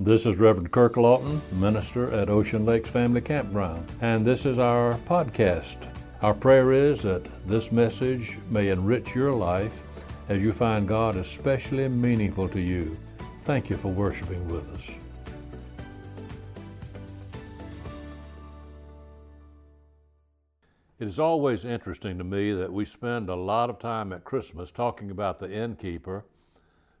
[0.00, 4.94] This is Reverend Kirk Lawton, minister at Ocean Lakes Family Campground, and this is our
[5.04, 5.86] podcast.
[6.22, 9.82] Our prayer is that this message may enrich your life
[10.30, 12.98] as you find God especially meaningful to you.
[13.42, 14.90] Thank you for worshiping with us.
[21.00, 24.70] It is always interesting to me that we spend a lot of time at Christmas
[24.70, 26.24] talking about the innkeeper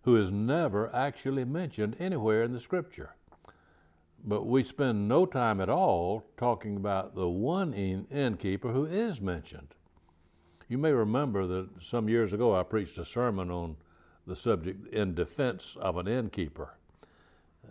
[0.02, 3.14] who is never actually mentioned anywhere in the scripture.
[4.24, 9.74] But we spend no time at all talking about the one innkeeper who is mentioned.
[10.68, 13.76] You may remember that some years ago I preached a sermon on
[14.26, 16.74] the subject in defense of an innkeeper.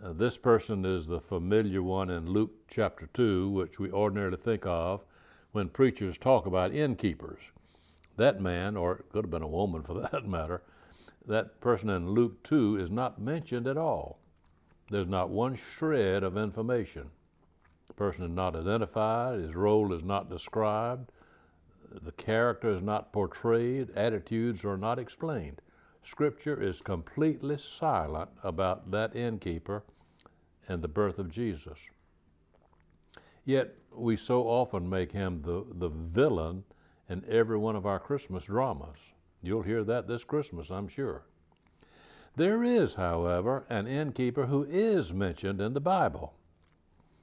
[0.02, 4.66] Uh, this person is the familiar one in Luke chapter 2, which we ordinarily think
[4.66, 5.04] of
[5.52, 7.50] when preachers talk about innkeepers.
[8.16, 10.62] That man, or it could have been a woman for that matter,
[11.26, 14.18] that person in Luke 2 is not mentioned at all.
[14.90, 17.10] There's not one shred of information.
[17.86, 21.12] The person is not identified, his role is not described,
[21.90, 25.60] the character is not portrayed, attitudes are not explained.
[26.04, 29.84] Scripture is completely silent about that innkeeper
[30.68, 31.78] and the birth of Jesus.
[33.44, 36.64] Yet we so often make him the, the villain
[37.08, 38.96] in every one of our Christmas dramas.
[39.42, 41.24] You'll hear that this Christmas, I'm sure.
[42.36, 46.34] There is, however, an innkeeper who is mentioned in the Bible.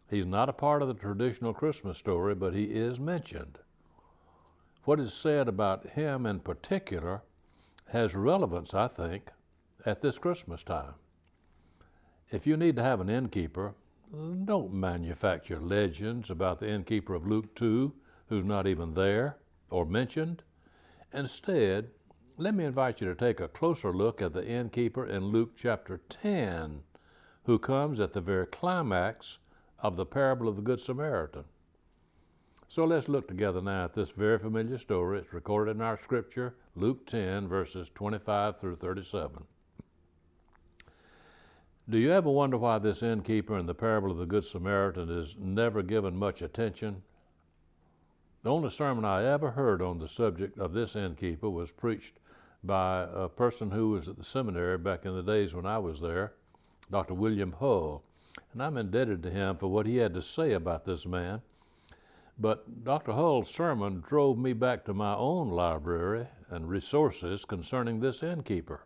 [0.09, 3.59] He's not a part of the traditional Christmas story, but he is mentioned.
[4.83, 7.21] What is said about him in particular
[7.87, 9.31] has relevance, I think,
[9.85, 10.95] at this Christmas time.
[12.31, 13.73] If you need to have an innkeeper,
[14.45, 17.93] don't manufacture legends about the innkeeper of Luke 2,
[18.27, 19.37] who's not even there
[19.69, 20.43] or mentioned.
[21.13, 21.89] Instead,
[22.39, 25.99] let me invite you to take a closer look at the innkeeper in Luke chapter
[26.07, 26.81] 10,
[27.43, 29.39] who comes at the very climax
[29.79, 31.43] of the parable of the Good Samaritan.
[32.69, 35.19] So let's look together now at this very familiar story.
[35.19, 39.43] It's recorded in our scripture, Luke 10, verses 25 through 37.
[41.89, 45.35] Do you ever wonder why this innkeeper in the parable of the Good Samaritan is
[45.37, 47.01] never given much attention?
[48.43, 52.19] The only sermon I ever heard on the subject of this innkeeper was preached
[52.63, 56.01] by a person who was at the seminary back in the days when I was
[56.01, 56.33] there,
[56.91, 57.13] Dr.
[57.13, 58.03] William Hull.
[58.51, 61.41] And I'm indebted to him for what he had to say about this man.
[62.37, 63.11] But Dr.
[63.11, 68.85] Hull's sermon drove me back to my own library and resources concerning this innkeeper.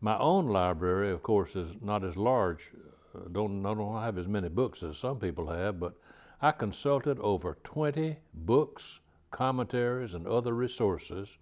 [0.00, 2.72] My own library, of course, is not as large.
[3.14, 5.94] Uh, don't, I don't have as many books as some people have, but
[6.40, 11.38] I consulted over 20 books, commentaries, and other resources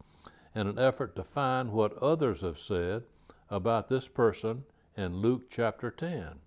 [0.56, 3.02] in an effort to find what others have said
[3.50, 4.64] about this person
[4.96, 6.40] in Luke chapter 10.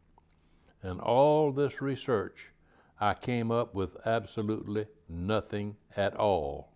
[0.84, 2.52] In all this research,
[3.00, 6.74] I came up with absolutely nothing at all,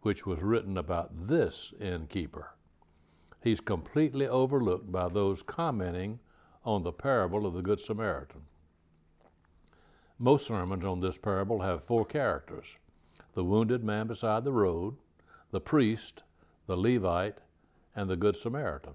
[0.00, 2.54] which was written about this innkeeper.
[3.42, 6.18] He's completely overlooked by those commenting
[6.64, 8.46] on the parable of the Good Samaritan.
[10.18, 12.76] Most sermons on this parable have four characters
[13.34, 14.96] the wounded man beside the road,
[15.50, 16.22] the priest,
[16.70, 17.38] the Levite,
[17.96, 18.94] and the Good Samaritan.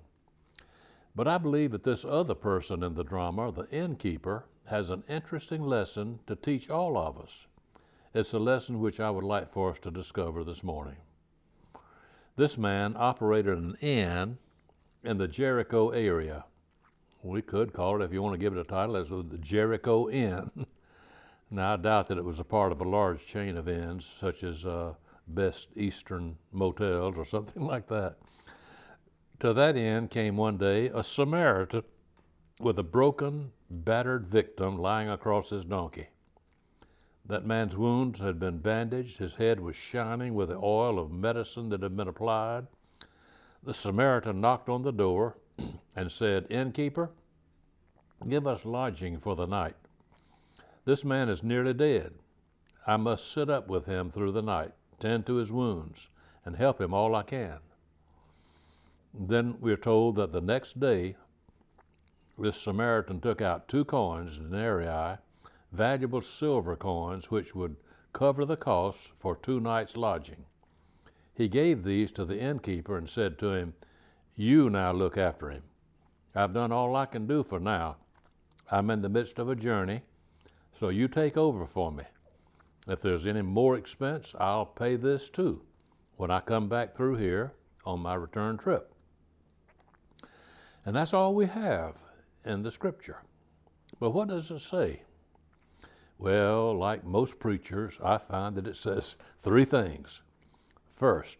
[1.14, 5.62] But I believe that this other person in the drama, the innkeeper, has an interesting
[5.62, 7.48] lesson to teach all of us.
[8.14, 10.96] It's a lesson which I would like for us to discover this morning.
[12.38, 14.38] This man operated an inn
[15.04, 16.46] in the Jericho area.
[17.24, 20.10] We could call it, if you want to give it a title, as the Jericho
[20.10, 20.50] Inn.
[21.52, 24.46] now, I doubt that it was a part of a large chain of inns, such
[24.46, 24.94] as uh,
[25.28, 28.18] Best Western motels or something like that.
[29.40, 31.84] To that end came one day a Samaritan
[32.60, 36.08] with a broken, battered victim lying across his donkey.
[37.26, 41.70] That man's wounds had been bandaged, his head was shining with the oil of medicine
[41.70, 42.68] that had been applied.
[43.64, 45.38] The Samaritan knocked on the door
[45.96, 47.10] and said, Innkeeper,
[48.30, 49.76] give us lodging for the night.
[50.86, 52.14] This man is nearly dead.
[52.86, 56.10] I must sit up with him through the night tend to his wounds,
[56.44, 57.60] and help him all I can.
[59.14, 61.16] Then we're told that the next day,
[62.38, 65.18] this Samaritan took out two coins, denarii,
[65.72, 67.78] valuable silver coins, which would
[68.14, 70.46] cover the cost for two nights' lodging.
[71.34, 73.74] He gave these to the innkeeper and said to him,
[74.36, 75.64] You now look after him.
[76.34, 77.98] I've done all I can do for now.
[78.72, 80.02] I'm in the midst of a journey,
[80.78, 82.04] so you take over for me.
[82.88, 85.64] If there's any more expense, I'll pay this too
[86.18, 87.54] when I come back through here
[87.84, 88.94] on my return trip.
[90.86, 91.98] And that's all we have
[92.46, 93.24] in the scripture.
[94.00, 95.02] But what does it say?
[96.18, 100.22] Well, like most preachers, I find that it says three things.
[100.92, 101.40] First,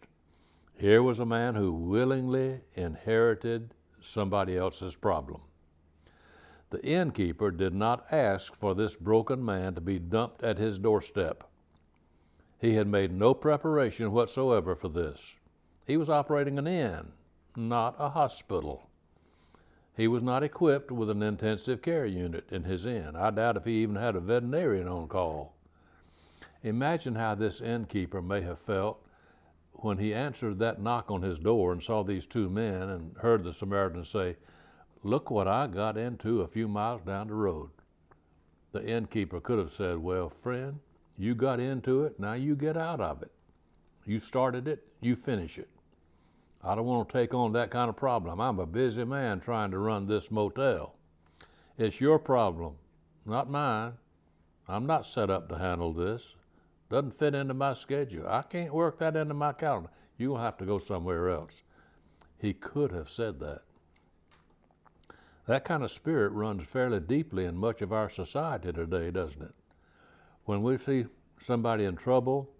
[0.74, 5.40] here was a man who willingly inherited somebody else's problem.
[6.70, 11.44] The innkeeper did not ask for this broken man to be dumped at his doorstep.
[12.58, 15.36] He had made no preparation whatsoever for this.
[15.86, 17.12] He was operating an inn,
[17.56, 18.90] not a hospital.
[19.96, 23.14] He was not equipped with an intensive care unit in his inn.
[23.14, 25.54] I doubt if he even had a veterinarian on call.
[26.62, 29.06] Imagine how this innkeeper may have felt
[29.72, 33.44] when he answered that knock on his door and saw these two men and heard
[33.44, 34.36] the Samaritan say,
[35.06, 37.70] Look what I got into a few miles down the road.
[38.72, 40.80] The innkeeper could have said, Well, friend,
[41.16, 43.30] you got into it, now you get out of it.
[44.04, 45.68] You started it, you finish it.
[46.60, 48.40] I don't want to take on that kind of problem.
[48.40, 50.96] I'm a busy man trying to run this motel.
[51.78, 52.74] It's your problem,
[53.24, 53.92] not mine.
[54.66, 56.34] I'm not set up to handle this.
[56.90, 58.26] Doesn't fit into my schedule.
[58.26, 59.90] I can't work that into my calendar.
[60.18, 61.62] You'll have to go somewhere else.
[62.38, 63.65] He could have said that.
[65.46, 69.54] That kind of spirit runs fairly deeply in much of our society today, doesn't it?
[70.44, 71.06] When we see
[71.38, 72.50] somebody in trouble,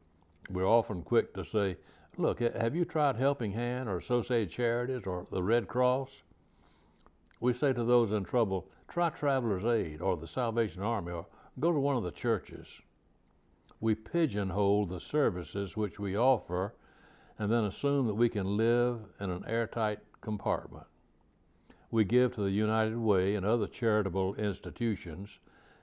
[0.51, 1.77] we're often quick to say,
[2.17, 6.23] Look, have you tried Helping Hand or Associated Charities or the Red Cross?
[7.41, 11.27] We say to those in trouble, try Traveler's Aid or the Salvation Army or
[11.61, 12.81] go to one of the churches.
[13.81, 16.75] We pigeonhole the services which we offer
[17.39, 20.87] and then assume that we can live in an airtight compartment.
[21.97, 25.39] We give to the United Way and other charitable institutions.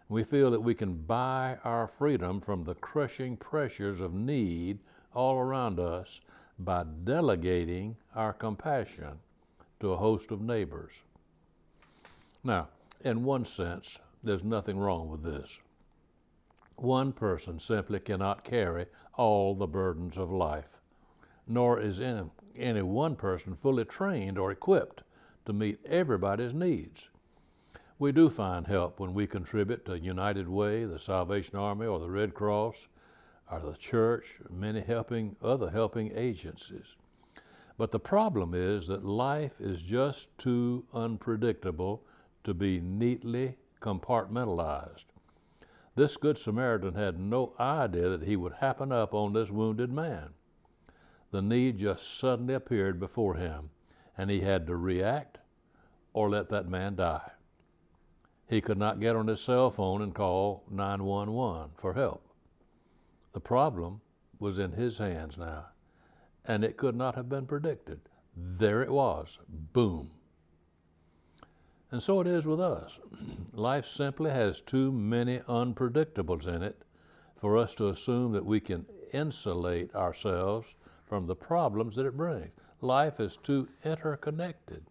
[0.08, 4.78] We feel that we can buy our freedom from the crushing pressures of need
[5.16, 6.22] all around us
[6.60, 9.22] by delegating our compassion
[9.80, 11.02] to a host of neighbors.
[12.44, 12.68] Now,
[13.04, 15.60] in one sense, there's nothing wrong with this.
[16.76, 20.80] One person simply cannot carry all the burdens of life,
[21.48, 25.02] nor is any, one person fully trained or equipped
[25.46, 27.10] to meet everybody's needs.
[28.00, 32.10] We do find help when we contribute to United Way, the Salvation Army, or the
[32.10, 32.88] Red Cross,
[33.52, 36.96] or the church, many helping other helping agencies.
[37.78, 42.04] But the problem is that life is just too unpredictable
[42.44, 45.06] to be neatly compartmentalized.
[45.96, 50.34] This Good Samaritan had no idea that he would happen up on this wounded man.
[51.32, 53.70] The need just suddenly appeared before him,
[54.18, 55.40] and he had to react
[56.14, 57.32] or let that man die.
[58.48, 62.24] He could not get on his cell phone and call 911 for help.
[63.32, 64.02] The problem
[64.40, 65.66] was in his hands now,
[66.46, 68.00] and it could not have been predicted.
[68.36, 70.12] There it was, boom.
[71.92, 73.00] And so it is with us.
[73.54, 76.84] Life simply has too many unpredictables in it
[77.38, 80.76] for us to assume that we can insulate ourselves
[81.06, 82.52] from the problems that it brings.
[82.84, 84.84] Life is too interconnected.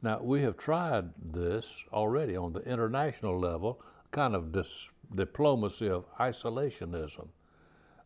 [0.00, 3.82] Now, we have tried this already on the international level,
[4.12, 7.26] kind of dis- diplomacy of isolationism.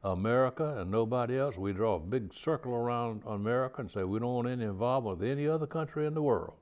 [0.02, 4.34] America and nobody else, we draw a big circle around America and say we don't
[4.34, 6.56] want any involvement with any other country in the world.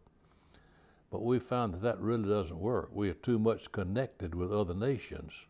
[1.12, 2.88] But we found that that really doesn't work.
[2.93, 5.46] We are too much connected with other nations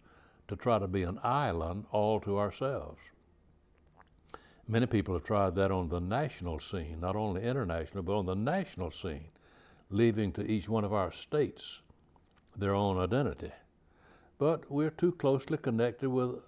[0.48, 3.00] to try to be an island all to ourselves.
[4.68, 8.34] Many people have tried that on the national scene, not only international, but on the
[8.34, 9.28] national scene,
[9.90, 11.82] leaving to each one of our states
[12.56, 13.52] their own identity
[14.38, 16.40] but we're too closely connected with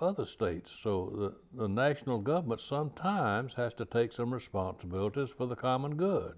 [0.00, 0.70] other states.
[0.72, 6.34] So the, the national government sometimes has to take some responsibilities for the common good.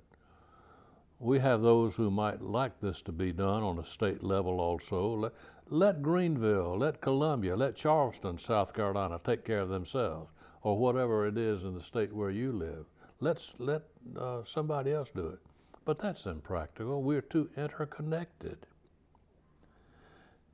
[1.18, 5.14] We have those who might like this to be done on a state level also.
[5.16, 5.32] Let,
[5.68, 10.30] let Greenville, let Columbia, let Charleston, South Carolina take care of themselves,
[10.68, 12.84] or whatever it is in the state where you live.
[13.20, 13.84] Let's let
[14.18, 15.38] uh, somebody else do it.
[15.86, 17.02] But that's impractical.
[17.02, 18.58] We're too interconnected.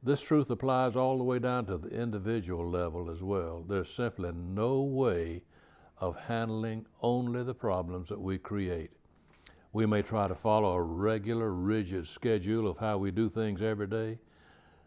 [0.04, 3.64] This truth applies all the way down to the individual level as well.
[3.68, 5.42] There's simply no way
[5.98, 8.92] of handling only the problems that we create.
[9.72, 13.88] We may try to follow a regular, rigid schedule of how we do things every
[13.88, 14.18] day,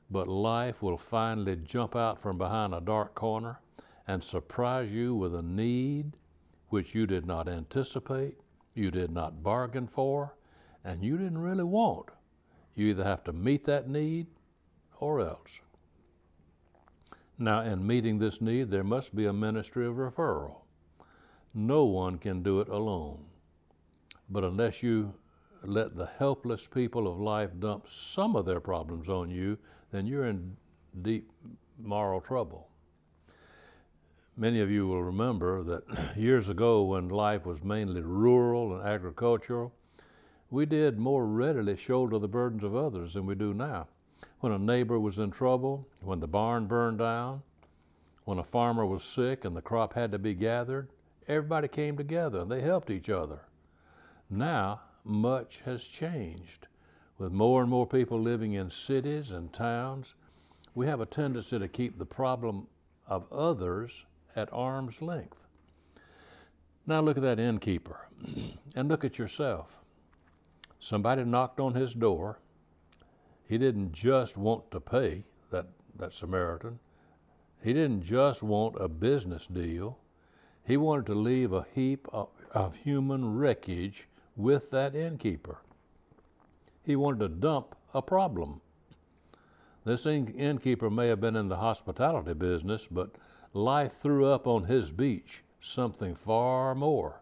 [0.09, 3.59] but life will finally jump out from behind a dark corner
[4.07, 6.13] and surprise you with a need
[6.69, 8.37] which you did not anticipate,
[8.73, 10.35] you did not bargain for,
[10.83, 12.09] and you didn't really want.
[12.75, 14.27] You either have to meet that need
[14.99, 15.61] or else.
[17.37, 20.61] Now, in meeting this need, there must be a ministry of referral.
[21.53, 23.25] No one can do it alone.
[24.29, 25.13] But unless you
[25.63, 29.57] let the helpless people of life dump some of their problems on you,
[29.91, 30.55] then you're in
[31.01, 31.31] deep
[31.79, 32.69] moral trouble.
[34.39, 35.83] Many of you will remember that
[36.15, 39.73] years ago, when life was mainly rural and agricultural,
[40.51, 43.87] we did more readily shoulder the burdens of others than we do now.
[44.41, 47.41] When a neighbor was in trouble, when the barn burned down,
[48.25, 50.89] when a farmer was sick and the crop had to be gathered,
[51.27, 53.39] everybody came together and they helped each other.
[54.29, 56.67] Now, much has changed.
[57.17, 60.13] With more and more people living in cities and towns,
[60.75, 62.67] we have a tendency to keep the problem
[63.07, 64.05] of others
[64.37, 65.43] at arm's length.
[66.85, 68.07] Now look at that innkeeper
[68.75, 69.83] and look at yourself.
[70.79, 72.39] Somebody knocked on his door.
[73.49, 75.67] He didn't just want to pay, that,
[75.97, 76.79] that Samaritan.
[77.63, 79.97] He didn't just want a business deal.
[80.63, 85.57] He wanted to leave a heap of, of human wreckage with that innkeeper.
[86.83, 88.61] He wanted to dump a problem.
[89.83, 93.15] This innkeeper may have been in the hospitality business, but
[93.57, 97.21] life threw up on his beach something far more.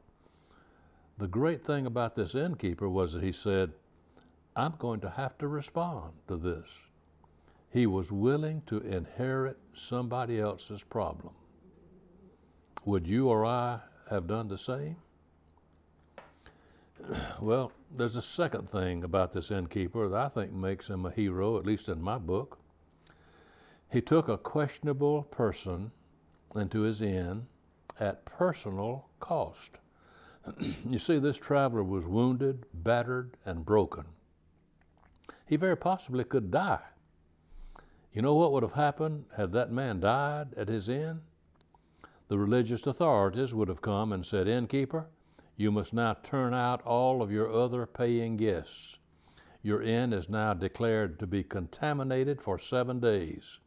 [1.17, 3.71] The great thing about this innkeeper was that he said,
[4.55, 6.69] I'm going to have to respond to this.
[7.71, 11.33] He was willing to inherit somebody else's problem.
[12.85, 14.97] Would you or I have done the same?
[17.41, 21.57] Well, there's a second thing about this innkeeper that I think makes him a hero,
[21.57, 22.57] at least in my book.
[23.91, 25.91] He took a questionable person
[26.55, 27.47] into his inn
[27.99, 29.79] at personal cost.
[30.85, 34.05] you see, this traveler was wounded, battered, and broken.
[35.45, 36.83] He very possibly could die.
[38.13, 41.21] You know what would have happened had that man died at his inn?
[42.27, 45.07] The religious authorities would have come and said, Innkeeper,
[45.57, 48.99] you must now turn out all of your other paying guests.
[49.61, 53.59] Your inn is now declared to be contaminated for seven days.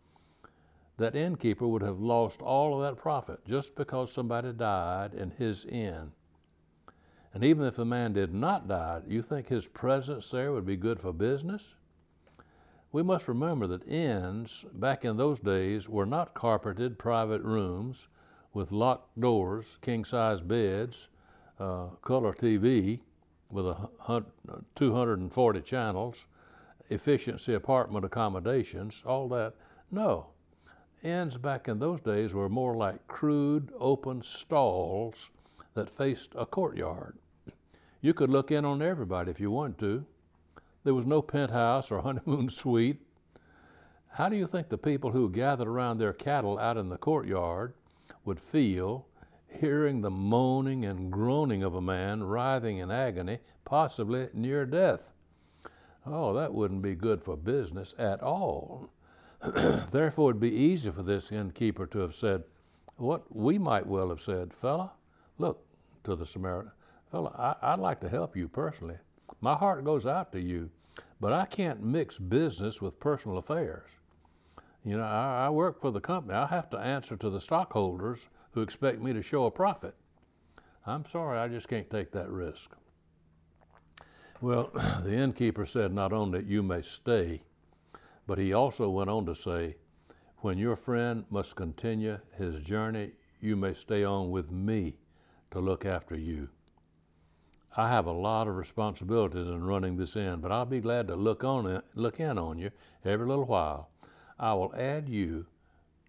[0.99, 5.65] That innkeeper would have lost all of that profit just because somebody died in his
[5.65, 6.13] inn.
[7.33, 10.77] And even if the man did not die, you think his presence there would be
[10.77, 11.77] good for business?
[12.91, 18.09] We must remember that inns back in those days were not carpeted private rooms
[18.53, 21.09] with locked doors, king size beds,
[21.61, 23.01] uh, color TV
[23.51, 24.25] with a
[24.75, 26.27] 240 channels,
[26.89, 29.55] efficiency apartment accommodations, all that.
[29.91, 30.29] No.
[31.03, 35.31] Inns back in those days were more like crude open stalls
[35.75, 37.17] that faced a courtyard.
[38.01, 40.07] You could look in on everybody if you wanted to.
[40.83, 43.01] There was no penthouse or honeymoon suite.
[44.09, 47.75] How do you think the people who gathered around their cattle out in the courtyard
[48.25, 49.07] would feel
[49.47, 55.13] hearing the moaning and groaning of a man writhing in agony, possibly near death?
[56.05, 58.91] Oh, that wouldn't be good for business at all.
[59.91, 62.45] Therefore, it'd be easy for this innkeeper to have said,
[62.97, 64.93] what we might well have said, fella,
[65.39, 65.65] look
[66.05, 66.73] to the Samaritan,
[67.11, 68.97] fella, I, would like to help you personally.
[69.41, 70.71] My heart goes out to you,
[71.21, 73.89] but I can't mix business with personal affairs.
[74.85, 76.35] You know, I, I work for the company.
[76.35, 79.95] I have to answer to the stockholders who expect me to show a profit.
[80.87, 82.75] I'm sorry, I just can't take that risk.
[84.41, 84.71] Well,
[85.03, 87.43] the innkeeper said not only that you may stay,
[88.29, 89.75] but he also went on to say,
[90.41, 94.99] when your friend must continue his journey, you may stay on with me
[95.51, 96.47] to look after you.
[97.75, 101.17] I have a lot of responsibilities in running this inn, but I'll be glad to
[101.17, 102.71] look on it, look in on you
[103.03, 103.89] every little while.
[104.39, 105.47] I will add you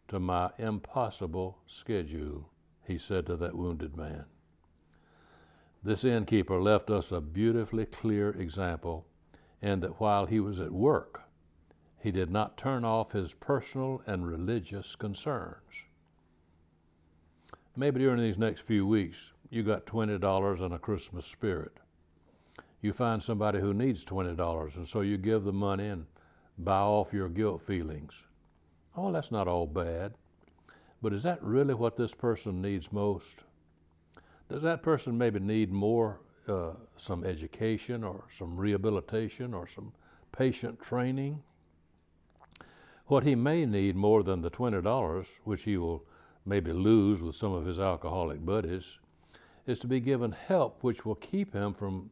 [0.10, 2.50] to my impossible schedule,
[2.86, 4.26] he said to that wounded man.
[5.82, 9.08] This innkeeper left us a beautifully clear example
[9.62, 11.29] in that while he was at work,
[12.02, 15.86] he did not turn off his personal and religious concerns.
[17.76, 21.74] Maybe during these next few weeks, you got $20 and a Christmas spirit.
[22.82, 26.06] You find somebody who needs $20, and so you give the money and
[26.58, 28.28] buy off your guilt feelings.
[28.96, 30.14] Oh, that's not all bad.
[31.02, 33.44] But is that really what this person needs most?
[34.50, 39.94] Does that person maybe need more, uh, some education or some rehabilitation or some
[40.32, 41.44] patient training?
[43.10, 46.06] What he may need more than the $20, which he will
[46.46, 49.00] maybe lose with some of his alcoholic buddies,
[49.66, 52.12] is to be given help which will keep him from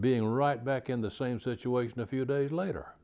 [0.00, 2.94] being right back in the same situation a few days later.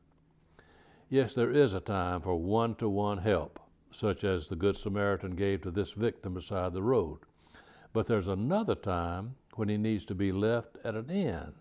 [1.09, 3.59] Yes, there is a time for one to one help,
[3.91, 7.19] such as the Good Samaritan gave to this victim beside the road.
[7.93, 11.53] But there's another time when he needs to be left at an inn,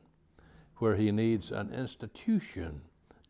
[0.76, 2.80] where he needs an institution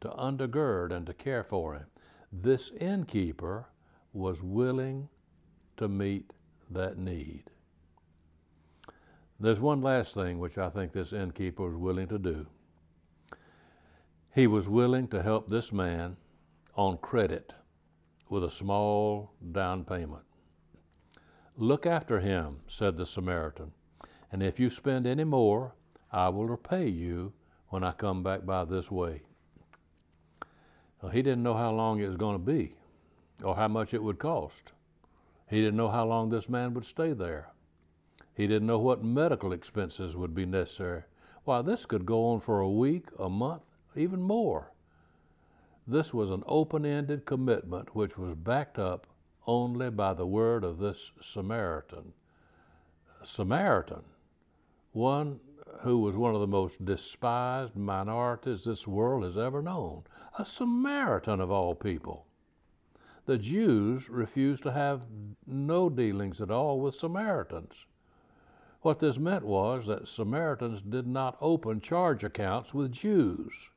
[0.01, 1.87] to undergird and to care for him.
[2.33, 3.67] This innkeeper
[4.13, 5.09] was willing
[5.77, 6.33] to meet
[6.71, 7.45] that need.
[9.39, 12.47] There's one last thing which I think this innkeeper was willing to do.
[14.35, 16.17] He was willing to help this man
[16.75, 17.55] on credit
[18.29, 20.25] with a small down payment.
[21.57, 23.73] Look after him, said the Samaritan,
[24.33, 25.75] and if you spend any more,
[26.13, 27.33] I will repay you
[27.69, 29.23] when I come back by this way.
[31.01, 32.75] Well, he didn't know how long it was going to be
[33.43, 34.73] or how much it would cost.
[35.49, 37.53] He didn't know how long this man would stay there.
[38.35, 41.03] He didn't know what medical expenses would be necessary.
[41.45, 44.73] Why, this could go on for a week, a month, even more.
[45.87, 49.07] This was an open ended commitment which was backed up
[49.47, 52.13] only by the word of this Samaritan.
[53.23, 54.03] Samaritan,
[54.93, 55.41] one
[55.81, 60.05] who was one of the most despised minorities this world has ever known,
[60.39, 62.27] a Samaritan of all people.
[63.27, 65.07] The Jews refused to have
[65.47, 67.87] no dealings at all with Samaritans.
[68.83, 73.71] What this meant was that Samaritans did not open charge accounts with Jews.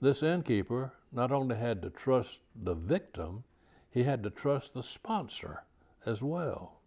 [0.00, 3.44] This innkeeper not only had to trust the victim,
[3.90, 5.64] he had to trust the sponsor
[6.06, 6.80] as well.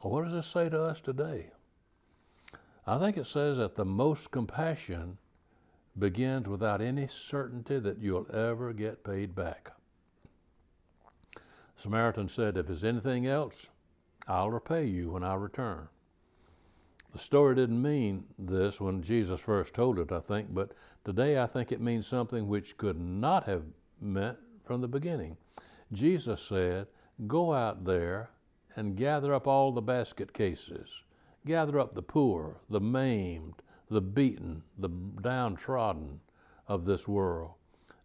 [0.00, 1.50] What does this say to us today?
[2.86, 5.16] I think it says that the most compassion
[5.98, 9.72] begins without any certainty that you'll ever get paid back.
[11.76, 13.68] Samaritan said, If there's anything else,
[14.28, 15.88] I'll repay you when I return.
[17.12, 20.72] The story didn't mean this when Jesus first told it, I think, but
[21.04, 23.64] today I think it means something which could not have
[24.00, 25.38] meant from the beginning.
[25.92, 26.88] Jesus said,
[27.26, 28.30] Go out there
[28.76, 31.04] and gather up all the basket cases
[31.46, 36.20] Gather up the poor, the maimed, the beaten, the downtrodden
[36.66, 37.52] of this world,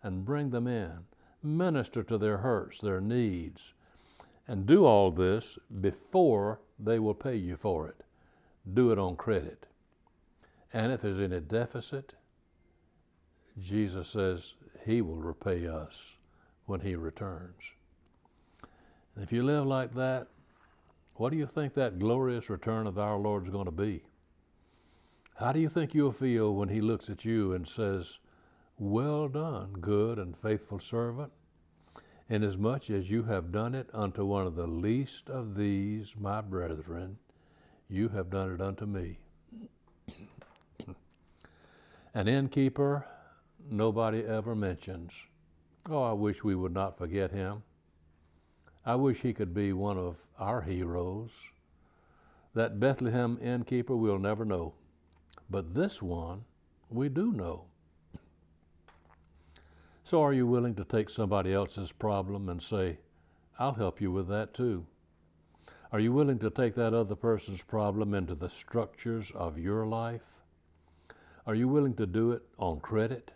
[0.04, 1.06] and bring them in.
[1.42, 3.74] Minister to their hurts, their needs,
[4.48, 8.04] and do all this before they will pay you for it.
[8.74, 9.68] Do it on credit.
[10.74, 12.16] And if there's any deficit,
[13.58, 16.18] Jesus says he will repay us
[16.66, 17.74] when he returns.
[19.16, 20.28] And if you live like that,
[21.20, 24.04] what do you think that glorious return of our Lord is going to be?
[25.36, 28.20] How do you think you'll feel when He looks at you and says,
[28.78, 31.34] Well done, good and faithful servant?
[32.30, 37.18] Inasmuch as you have done it unto one of the least of these, my brethren,
[37.90, 39.20] you have done it unto me.
[42.14, 43.06] An innkeeper
[43.70, 45.26] nobody ever mentions.
[45.90, 47.64] Oh, I wish we would not forget him.
[48.86, 51.52] I wish he could be one of our heroes.
[52.54, 54.74] That Bethlehem innkeeper we'll never know,
[55.50, 56.46] but this one
[56.90, 57.66] we do know.
[60.04, 62.98] So, are you willing to take somebody else's problem and say,
[63.60, 64.86] I'll help you with that too?
[65.92, 70.44] Are you willing to take that other person's problem into the structures of your life?
[71.46, 73.34] Are you willing to do it on credit?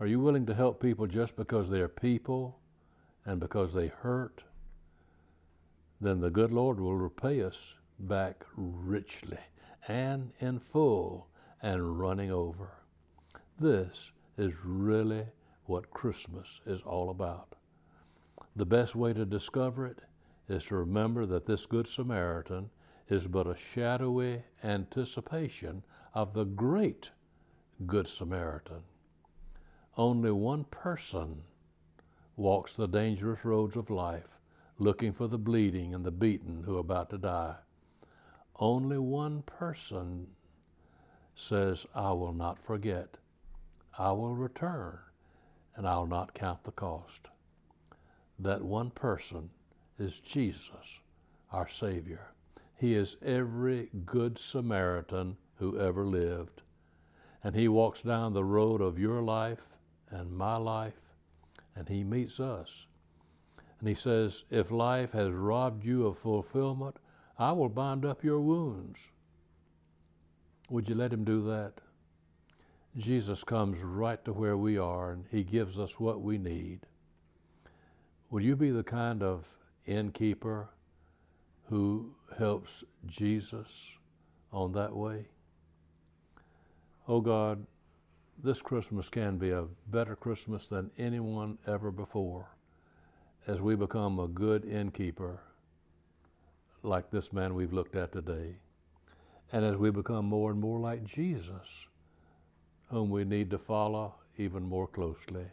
[0.00, 2.58] Are you willing to help people just because they're people
[3.28, 4.42] and because they hurt,
[6.00, 9.36] then the good Lord will repay us back richly
[9.86, 11.28] and in full
[11.60, 12.70] and running over.
[13.58, 15.26] This is really
[15.66, 17.54] what Christmas is all about.
[18.56, 19.98] The best way to discover it
[20.48, 22.70] is to remember that this Good Samaritan
[23.10, 25.82] is but a shadowy anticipation
[26.14, 27.10] of the great
[27.86, 28.84] Good Samaritan.
[29.98, 31.42] Only one person
[32.38, 34.38] walks the dangerous roads of life,
[34.78, 37.56] looking for the bleeding and the beaten who are about to die.
[38.60, 40.28] Only one person
[41.34, 43.18] says, I will not forget.
[43.98, 45.00] I will return,
[45.74, 47.26] and I'll not count the cost.
[48.38, 49.50] That one person
[49.98, 51.00] is Jesus,
[51.50, 52.28] our Savior.
[52.76, 56.62] He is every good Samaritan who ever lived.
[57.42, 59.76] And He walks down the road of your life
[60.08, 61.07] and my life
[61.78, 62.86] and He meets us.
[63.78, 66.96] And He says, If life has robbed you of fulfillment,
[67.38, 69.10] I will bind up your wounds.
[70.68, 71.80] Would you let Him do that?
[72.96, 76.80] Jesus comes right to where we are and He gives us what we need.
[78.30, 79.46] Will you be the kind of
[79.86, 80.68] innkeeper
[81.66, 83.96] who helps Jesus
[84.52, 85.28] on that way?
[87.06, 87.64] Oh God,
[88.42, 92.48] this Christmas can be a better Christmas than anyone ever before
[93.46, 95.40] as we become a good innkeeper
[96.82, 98.56] like this man we've looked at today.
[99.52, 101.88] and as we become more and more like Jesus,
[102.90, 105.46] whom we need to follow even more closely.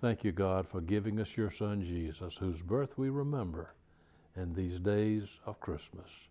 [0.00, 3.74] Thank you, God, for giving us your Son Jesus, whose birth we remember
[4.36, 6.28] in these days of Christmas.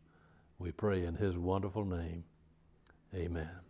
[0.60, 2.24] We pray in his wonderful name.
[3.16, 3.65] Amen.